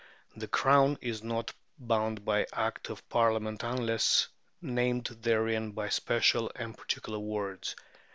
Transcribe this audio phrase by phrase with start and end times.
[0.35, 6.75] ""The Crown is not bound by Act of Parliament unless named therein by special and
[6.75, 7.75] particular words."